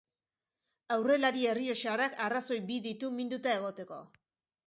Aurrelari 0.95 1.43
errioxarrak 1.49 2.17
arrazoi 2.29 2.59
bi 2.71 2.79
ditu 2.87 3.13
minduta 3.19 3.55
egoteko. 3.59 4.03